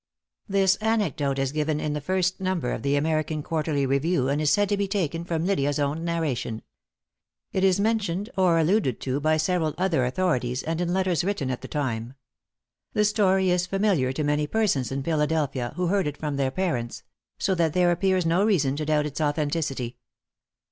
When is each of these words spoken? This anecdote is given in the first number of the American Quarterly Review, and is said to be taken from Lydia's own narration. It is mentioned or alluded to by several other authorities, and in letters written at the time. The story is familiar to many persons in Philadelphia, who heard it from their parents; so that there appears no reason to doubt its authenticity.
This 0.49 0.77
anecdote 0.77 1.37
is 1.37 1.51
given 1.51 1.79
in 1.79 1.93
the 1.93 2.01
first 2.01 2.39
number 2.41 2.71
of 2.71 2.81
the 2.81 2.95
American 2.95 3.43
Quarterly 3.43 3.85
Review, 3.85 4.29
and 4.29 4.41
is 4.41 4.49
said 4.49 4.67
to 4.69 4.75
be 4.75 4.87
taken 4.87 5.23
from 5.23 5.45
Lydia's 5.45 5.77
own 5.77 6.03
narration. 6.03 6.63
It 7.51 7.63
is 7.63 7.79
mentioned 7.79 8.27
or 8.35 8.57
alluded 8.57 8.99
to 9.01 9.19
by 9.19 9.37
several 9.37 9.75
other 9.77 10.03
authorities, 10.03 10.63
and 10.63 10.81
in 10.81 10.91
letters 10.91 11.23
written 11.23 11.51
at 11.51 11.61
the 11.61 11.67
time. 11.67 12.15
The 12.93 13.05
story 13.05 13.51
is 13.51 13.67
familiar 13.67 14.11
to 14.13 14.23
many 14.23 14.47
persons 14.47 14.91
in 14.91 15.03
Philadelphia, 15.03 15.73
who 15.75 15.85
heard 15.85 16.07
it 16.07 16.17
from 16.17 16.35
their 16.37 16.49
parents; 16.49 17.03
so 17.37 17.53
that 17.53 17.73
there 17.73 17.91
appears 17.91 18.25
no 18.25 18.43
reason 18.43 18.75
to 18.77 18.85
doubt 18.87 19.05
its 19.05 19.21
authenticity. 19.21 19.97